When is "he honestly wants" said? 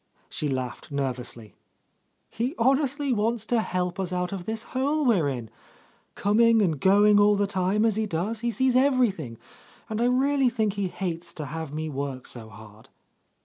2.31-3.45